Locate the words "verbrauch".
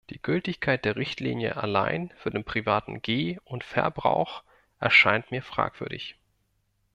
3.63-4.41